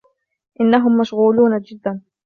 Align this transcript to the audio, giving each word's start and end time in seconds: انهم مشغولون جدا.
انهم 0.59 0.97
مشغولون 0.97 1.59
جدا. 1.61 2.01